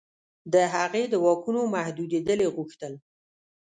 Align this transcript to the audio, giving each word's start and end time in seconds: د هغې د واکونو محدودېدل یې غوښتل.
د 0.53 0.55
هغې 0.73 1.03
د 1.09 1.15
واکونو 1.25 1.61
محدودېدل 1.75 2.39
یې 2.45 2.49
غوښتل. 2.55 2.93